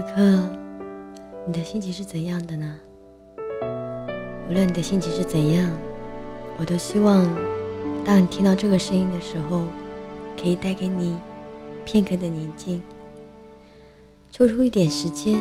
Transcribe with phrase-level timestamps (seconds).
[0.00, 0.48] 此刻，
[1.46, 2.74] 你的心情是怎样的呢？
[4.48, 5.70] 无论你的心情是怎样，
[6.56, 7.22] 我都希望，
[8.02, 9.64] 当你听到这个声音的时候，
[10.40, 11.18] 可以带给你
[11.84, 12.82] 片刻的宁静。
[14.30, 15.38] 抽出一点时间，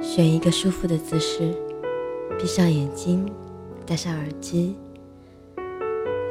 [0.00, 1.54] 选一个舒服的姿势，
[2.38, 3.30] 闭上眼睛，
[3.84, 4.76] 戴上耳机，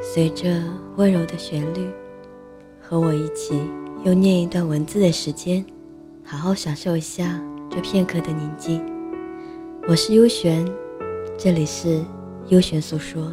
[0.02, 0.60] 随着
[0.96, 1.88] 温柔的旋律，
[2.80, 3.62] 和我一起
[4.02, 5.64] 用念一段文字的时间。
[6.30, 8.84] 好好享受一下这片刻的宁静。
[9.88, 10.62] 我是优璇，
[11.38, 12.04] 这里是
[12.48, 13.32] 优璇诉说。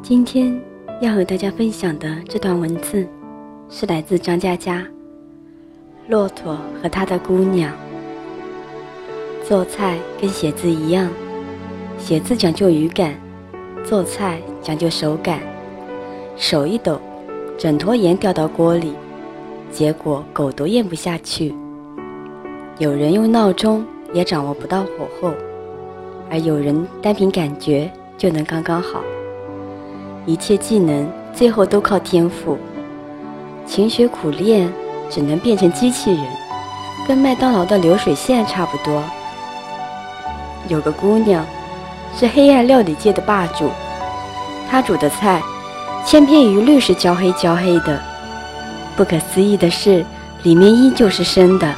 [0.00, 0.56] 今天
[1.00, 3.04] 要和大家分享的这段文字，
[3.68, 4.78] 是来自张嘉佳
[6.06, 7.72] 《骆驼和他的姑娘》。
[9.44, 11.10] 做菜跟写字一样，
[11.98, 13.18] 写字讲究语感，
[13.84, 15.40] 做菜讲究手感。
[16.36, 17.00] 手一抖，
[17.58, 18.94] 整坨盐掉到锅里。
[19.74, 21.52] 结果狗都咽不下去。
[22.78, 25.32] 有人用闹钟也掌握不到火候，
[26.30, 29.00] 而有人单凭感觉就能刚刚好。
[30.26, 32.56] 一切技能最后都靠天赋，
[33.66, 34.72] 勤学苦练
[35.10, 36.24] 只能变成机器人，
[37.08, 39.02] 跟麦当劳的流水线差不多。
[40.68, 41.44] 有个姑娘
[42.16, 43.68] 是黑暗料理界的霸主，
[44.70, 45.42] 她煮的菜
[46.06, 48.13] 千篇一律是焦黑焦黑的。
[48.96, 50.04] 不可思议的是，
[50.42, 51.74] 里面依旧是生的，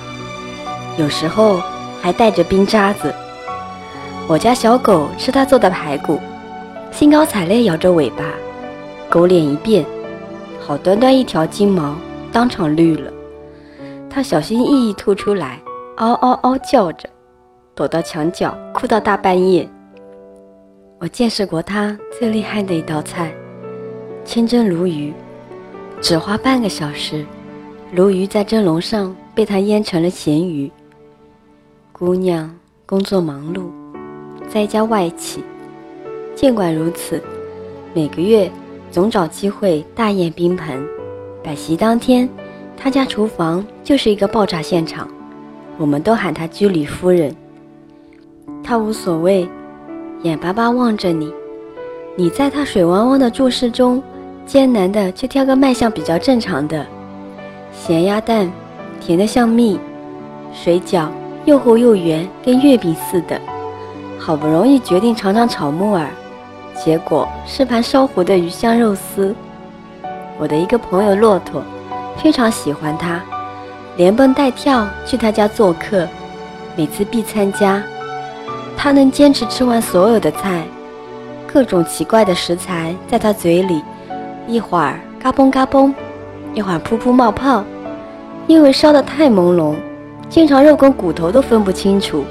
[0.98, 1.60] 有时候
[2.02, 3.14] 还带着冰渣子。
[4.28, 6.20] 我家小狗吃它做的排骨，
[6.90, 8.24] 兴高采烈摇着尾巴，
[9.08, 9.84] 狗脸一变，
[10.60, 11.96] 好端端一条金毛
[12.32, 13.10] 当场绿了。
[14.10, 15.60] 它小心翼翼吐出来，
[15.96, 17.08] 嗷嗷嗷叫着，
[17.74, 19.68] 躲到墙角哭到大半夜。
[20.98, 23.32] 我见识过它最厉害的一道菜——
[24.24, 25.14] 清蒸鲈鱼。
[26.00, 27.24] 只花半个小时，
[27.92, 30.70] 鲈鱼在蒸笼上被他腌成了咸鱼。
[31.90, 33.70] 姑娘工作忙碌，
[34.48, 35.42] 在家外企，
[36.34, 37.20] 尽管如此，
[37.94, 38.50] 每个月
[38.90, 40.86] 总找机会大宴宾朋。
[41.42, 42.28] 摆席当天，
[42.76, 45.08] 他家厨房就是一个爆炸现场，
[45.78, 47.34] 我们都喊他居里夫人。
[48.62, 49.48] 他无所谓，
[50.22, 51.32] 眼巴巴望着你，
[52.16, 54.02] 你在他水汪汪的注视中。
[54.46, 56.86] 艰难的去挑个卖相比较正常的
[57.72, 58.50] 咸鸭蛋，
[59.00, 59.76] 甜的像蜜；
[60.54, 61.08] 水饺
[61.44, 63.38] 又厚又圆，跟月饼似的。
[64.18, 66.08] 好不容易决定尝尝炒木耳，
[66.74, 69.34] 结果是盘烧糊的鱼香肉丝。
[70.38, 71.62] 我的一个朋友骆驼
[72.16, 73.20] 非常喜欢他，
[73.96, 76.06] 连蹦带跳去他家做客，
[76.76, 77.82] 每次必参加。
[78.76, 80.62] 他能坚持吃完所有的菜，
[81.52, 83.82] 各种奇怪的食材在他嘴里。
[84.48, 85.92] 一会儿嘎嘣嘎嘣，
[86.54, 87.64] 一会儿噗噗冒泡，
[88.46, 89.74] 因为烧得太朦胧，
[90.28, 92.24] 经常肉跟骨头都分不清楚，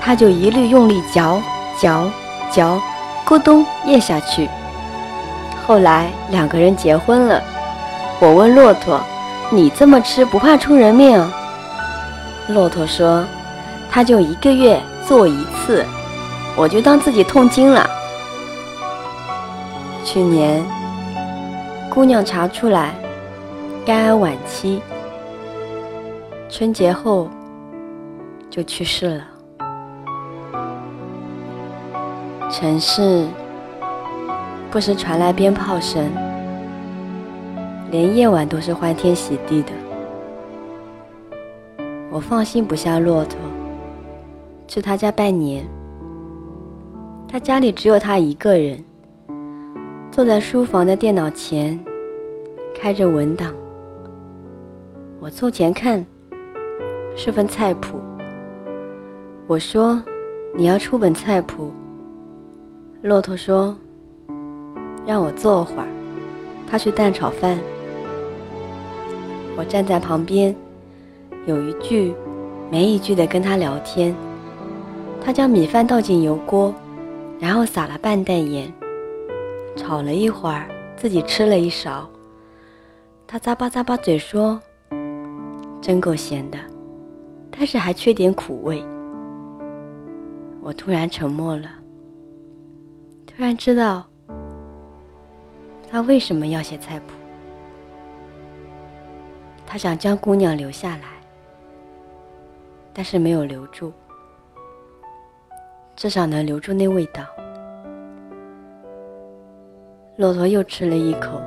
[0.00, 1.42] 他就一律用力嚼
[1.78, 2.10] 嚼
[2.50, 2.80] 嚼，
[3.26, 4.48] 咕咚咽下去。
[5.66, 7.42] 后来两个人结婚了，
[8.18, 8.98] 我问骆驼
[9.52, 11.22] ：“你这么吃不怕出人命？”
[12.48, 13.24] 骆驼说
[13.92, 15.84] ：“他就一个月做一次，
[16.56, 17.86] 我就当自己痛经了。”
[20.02, 20.64] 去年。
[21.94, 22.94] 姑娘查出来，
[23.84, 24.80] 肝癌晚期，
[26.48, 27.28] 春节后
[28.48, 29.24] 就去世了。
[32.50, 33.26] 城市
[34.70, 36.10] 不时传来鞭炮声，
[37.90, 39.72] 连夜晚都是欢天喜地的。
[42.10, 43.36] 我放心不下骆驼，
[44.66, 45.68] 去他家拜年。
[47.28, 48.82] 他家里只有他一个人。
[50.12, 51.80] 坐在书房的电脑前，
[52.78, 53.50] 开着文档。
[55.18, 56.04] 我凑前看，
[57.16, 57.98] 是份菜谱。
[59.46, 60.02] 我说
[60.54, 61.72] ：“你要出本菜谱。”
[63.00, 63.74] 骆驼说
[65.06, 65.88] ：“让我坐会儿，
[66.70, 67.58] 他去蛋炒饭。”
[69.56, 70.54] 我站在旁边，
[71.46, 72.12] 有一句
[72.70, 74.14] 没一句的跟他聊天。
[75.24, 76.74] 他将米饭倒进油锅，
[77.40, 78.70] 然后撒了半袋盐。
[79.76, 82.08] 炒了一会儿，自己吃了一勺。
[83.26, 84.60] 他咂巴咂巴嘴说
[85.80, 86.58] ：“真够咸的，
[87.50, 88.84] 但是还缺点苦味。”
[90.60, 91.68] 我突然沉默了，
[93.26, 94.06] 突然知道
[95.90, 97.06] 他为什么要写菜谱。
[99.66, 101.04] 他想将姑娘留下来，
[102.92, 103.90] 但是没有留住，
[105.96, 107.24] 至少能留住那味道。
[110.22, 111.42] 骆驼又吃了一口，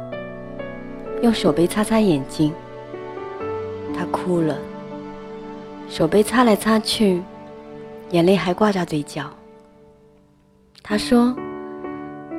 [1.22, 2.52] 用手背擦擦眼睛。
[3.96, 4.58] 他哭了，
[5.88, 7.22] 手背擦来擦去，
[8.12, 9.32] 眼泪还挂在嘴角。
[10.84, 11.34] 他说：“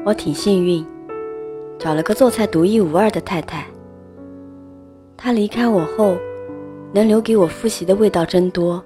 [0.04, 0.84] 我挺幸运，
[1.78, 3.64] 找了个做菜独一无二的太太。
[5.16, 6.18] 他离开我后，
[6.92, 8.84] 能留给我复习的味道真多。”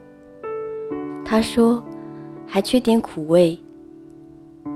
[1.27, 1.83] 他说
[2.47, 3.59] ：“还缺点苦味。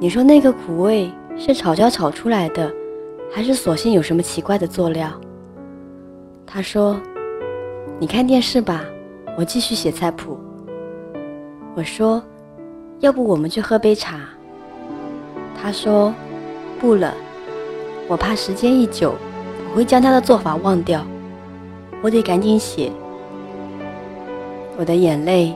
[0.01, 2.73] 你说那个苦味是炒焦炒出来的，
[3.33, 5.11] 还是索性有什么奇怪的佐料？”
[6.47, 7.01] 他说
[7.99, 8.85] ：“你看电视吧。”
[9.37, 10.39] 我继续写菜谱。
[11.75, 12.23] 我说
[13.01, 14.21] ：“要不我们去喝杯茶？”
[15.61, 16.15] 他说
[16.79, 17.13] ：“不了，
[18.07, 19.17] 我怕时间一久，
[19.73, 21.05] 我会将他的做法忘掉。
[22.01, 22.93] 我得赶紧写。”
[24.79, 25.53] 我的眼泪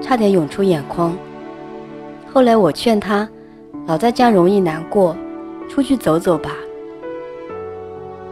[0.00, 1.16] 差点涌出眼眶。
[2.32, 3.28] 后来我劝他
[3.88, 5.16] ：“老在家容易难过，
[5.66, 6.50] 出去走走吧。”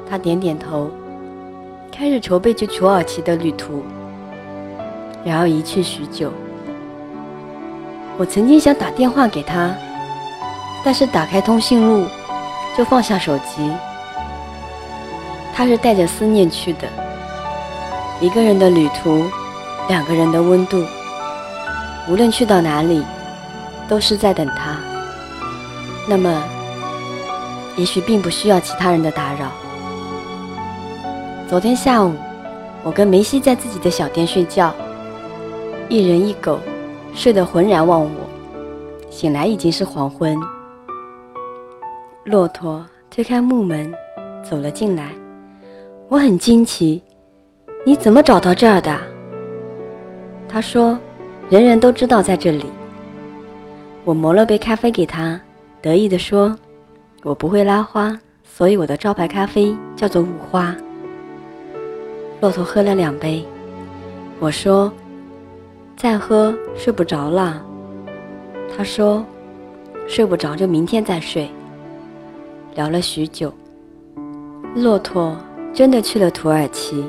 [0.06, 0.90] 他点点头，
[1.90, 3.82] 开始筹备去土耳其的旅途。
[5.24, 6.30] 然而一去许久，
[8.18, 9.74] 我曾经想打电话给他，
[10.84, 12.06] 但是打开通讯录
[12.76, 13.72] 就放下手机。
[15.54, 16.86] 他是带着思念去的，
[18.20, 19.24] 一个人的旅途，
[19.88, 20.84] 两个人的温度。
[22.10, 23.02] 无论去到哪里，
[23.88, 24.76] 都是在等他。
[26.08, 26.42] 那么，
[27.76, 29.50] 也许并不需要其他人的打扰。
[31.48, 32.14] 昨天下午，
[32.84, 34.72] 我跟梅西在自己的小店睡觉。
[35.88, 36.58] 一人一狗
[37.14, 38.10] 睡得浑然忘我，
[39.10, 40.36] 醒来已经是黄昏。
[42.24, 43.92] 骆驼推开木门，
[44.48, 45.10] 走了进来。
[46.08, 47.02] 我很惊奇，
[47.84, 48.96] 你怎么找到这儿的？
[50.48, 50.96] 他说
[51.50, 52.66] ：“人人都知道在这里。”
[54.04, 55.40] 我磨了杯咖啡给他，
[55.86, 56.52] 得意地说
[57.22, 60.74] ：“我不会拉花，所以我的招牌咖啡叫做五花。”
[62.42, 63.46] 骆驼喝了两杯，
[64.40, 64.92] 我说。
[65.96, 67.64] 再喝睡不着了，
[68.76, 69.24] 他说
[70.08, 71.48] ：“睡不着就明天再睡。”
[72.74, 73.50] 聊了许久，
[74.74, 75.36] 骆驼
[75.72, 77.02] 真的去了土耳其，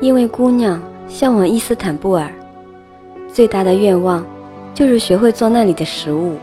[0.00, 2.32] 因为姑娘向往伊斯坦布尔，
[3.28, 4.24] 最大的愿望
[4.72, 6.36] 就是学会做那里的食物，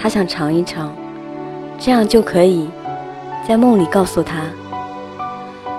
[0.00, 0.94] 他想尝一尝，
[1.78, 2.70] 这样就可以
[3.46, 4.44] 在梦里告诉他。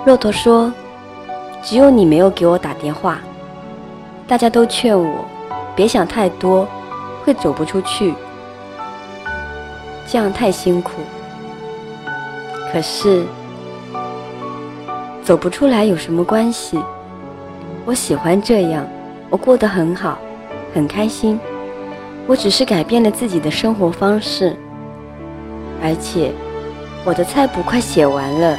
[0.04, 0.72] 骆驼说
[1.62, 3.18] ：“只有你没有给我打电话。”
[4.28, 5.24] 大家都劝我
[5.74, 6.68] 别想太多，
[7.24, 8.14] 会走不出去，
[10.06, 10.92] 这样太辛苦。
[12.72, 13.24] 可是
[15.24, 16.78] 走不出来有什么关系？
[17.84, 18.86] 我喜欢这样，
[19.28, 20.18] 我过得很好，
[20.72, 21.40] 很开心。
[22.30, 24.56] 我只是改变了自己的生活方式，
[25.82, 26.30] 而且
[27.04, 28.56] 我的菜谱快写完了。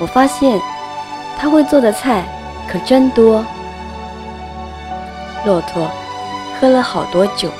[0.00, 0.58] 我发现
[1.38, 2.24] 他会做的菜
[2.66, 3.44] 可真多。
[5.44, 5.90] 骆驼
[6.58, 7.50] 喝了好多酒，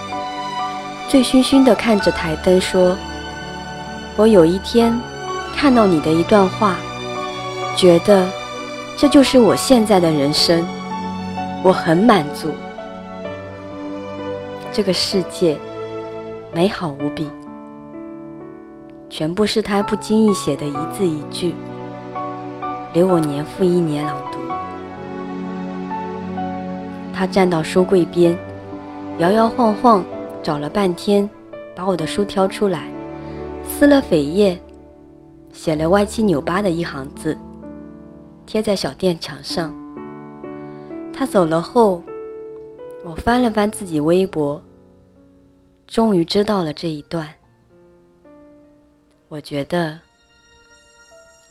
[1.06, 2.96] 醉醺醺的看着台灯说
[4.16, 4.98] ：“我有一天
[5.54, 6.76] 看到你的一段话，
[7.76, 8.26] 觉得
[8.96, 10.66] 这就是我现在的人生，
[11.62, 12.50] 我很满足。
[14.74, 15.56] 这个世界
[16.52, 17.30] 美好无比，
[19.08, 21.54] 全部是他不经意写的一字一句，
[22.92, 24.38] 留我年复一年朗读。”
[27.14, 28.36] 他站到书柜边，
[29.18, 30.04] 摇摇晃晃
[30.42, 31.30] 找了半天，
[31.76, 32.88] 把我的书挑出来，
[33.62, 34.60] 撕了扉页，
[35.52, 37.38] 写了歪七扭八的一行字，
[38.44, 39.72] 贴在小店墙上。
[41.12, 42.02] 他走了后，
[43.06, 44.62] 我翻了翻自己微博，
[45.86, 47.28] 终于知道了这一段。
[49.28, 50.00] 我觉得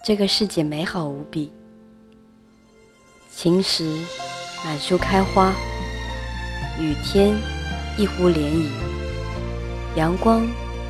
[0.03, 1.51] 这个世界美好无比，
[3.31, 3.85] 晴时。
[4.65, 5.53] 满树开花，
[6.79, 7.35] 雨天
[7.97, 8.69] 一湖涟漪，
[9.97, 10.47] 阳光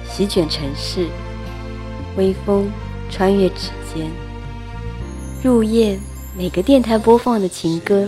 [0.07, 1.07] 席卷城市，
[2.15, 2.71] 微风
[3.09, 4.11] 穿越指尖，
[5.43, 5.99] 入夜
[6.37, 8.07] 每个电台播放的情歌，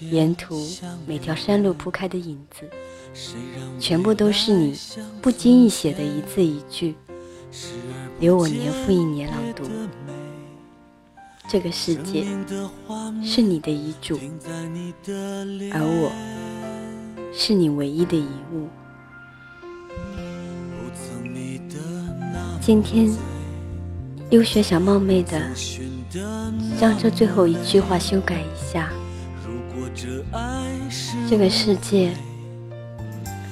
[0.00, 0.66] 沿途
[1.06, 2.68] 每条山路铺开的影子，
[3.78, 4.78] 全部都是你
[5.20, 6.94] 不经意写的一字一句，
[8.18, 9.64] 留我年复一年朗读。
[11.48, 12.24] 这个世界
[13.22, 14.18] 是你的遗嘱，
[15.72, 16.12] 而我
[17.34, 18.68] 是你唯一的遗物。
[22.60, 23.12] 今天，
[24.30, 25.50] 优雪想冒昧的
[26.78, 28.90] 将这最后一句话修改一下：
[31.28, 32.12] 这个世界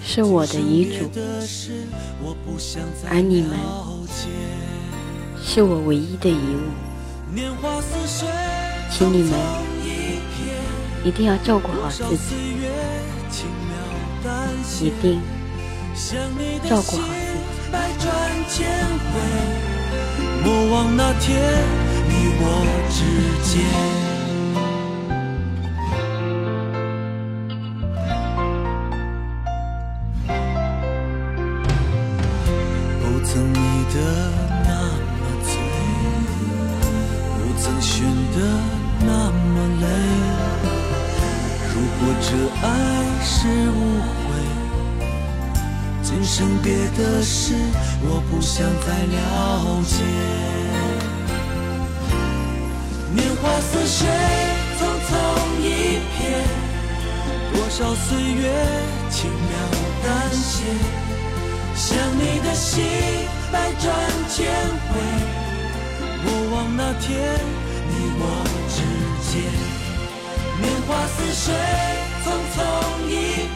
[0.05, 1.11] 是我的遗嘱，
[3.09, 3.57] 而你们
[5.43, 6.71] 是我唯一的遗物。
[8.91, 9.33] 请你们
[11.05, 12.35] 一定要照顾好自己，
[14.87, 15.21] 一定
[16.69, 18.65] 照顾好自己。
[20.45, 21.27] 莫忘那天
[22.09, 22.43] 你我
[22.91, 22.99] 之
[23.45, 24.08] 间。
[43.41, 44.35] 是误会，
[46.03, 47.55] 今生别的事
[48.03, 49.17] 我不想再了
[49.87, 49.95] 解。
[53.15, 54.09] 年华似水，
[54.75, 55.09] 匆匆
[55.63, 56.21] 一瞥，
[57.53, 58.43] 多少岁月
[59.09, 59.55] 轻描
[60.03, 60.67] 淡写，
[61.77, 61.87] 想
[62.19, 62.83] 你的心
[63.53, 63.87] 百转
[64.29, 64.51] 千
[64.89, 64.99] 回，
[66.25, 66.27] 莫
[66.57, 67.07] 忘那天
[67.87, 68.23] 你我
[68.75, 68.77] 之
[69.31, 69.33] 间。
[70.61, 71.55] 年华似水。
[72.29, 72.61] 匆匆
[73.09, 73.13] 一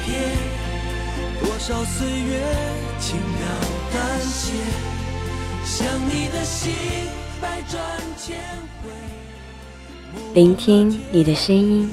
[0.07, 2.41] 瞥，多少岁月
[2.99, 3.47] 轻描
[3.93, 4.55] 淡写，
[5.63, 6.73] 想你的心
[7.39, 7.79] 百转
[8.17, 8.35] 千
[8.83, 8.89] 回。
[10.33, 11.91] 聆听你的声音，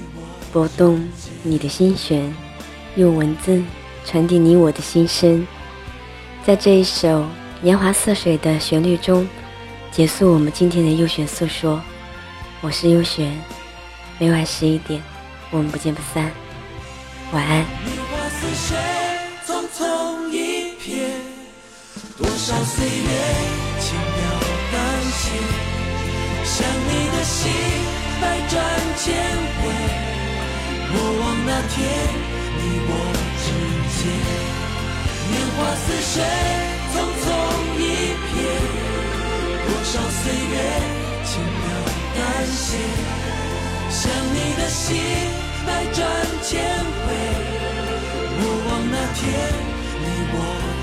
[0.54, 1.06] 拨动
[1.44, 2.34] 你的心弦，
[2.96, 3.62] 用文字
[4.06, 5.46] 传递你我的心声。
[6.46, 7.26] 在这一首
[7.62, 9.28] 年华似水的旋律中，
[9.92, 11.82] 结束我们今天的优选诉说。
[12.62, 13.38] 我是优璇，
[14.18, 15.04] 每晚十一点，
[15.52, 16.32] 我们不见不散。
[17.32, 17.52] 晚安。
[17.86, 18.76] 年华似水，
[19.46, 19.80] 匆匆
[20.32, 21.14] 一瞥，
[22.18, 23.10] 多少岁月
[23.80, 24.18] 轻描
[24.72, 24.76] 淡
[25.14, 25.30] 写，
[26.44, 26.58] 想
[26.88, 27.38] 你的心
[28.20, 28.58] 百转
[28.98, 29.14] 千
[29.62, 29.62] 回，
[30.92, 31.78] 莫忘那天
[32.58, 32.60] 你
[32.90, 32.92] 我
[33.44, 33.48] 之
[33.94, 34.02] 间。
[35.30, 36.18] 年华似水，
[36.94, 37.24] 匆匆
[37.78, 37.80] 一
[38.26, 38.36] 瞥，
[39.68, 40.54] 多少岁月
[41.26, 41.62] 轻描
[42.16, 42.18] 淡
[42.48, 42.68] 写，
[43.92, 44.02] 想
[44.34, 45.39] 你的心。
[45.66, 45.98] 百转
[46.44, 46.50] 千
[46.84, 47.14] 回，
[48.40, 49.24] 莫忘那天
[50.00, 50.36] 你我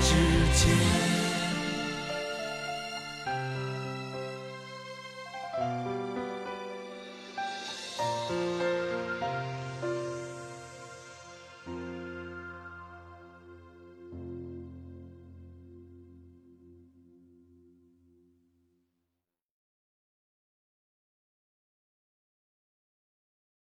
[0.03, 0.09] 之
[0.59, 1.06] 间。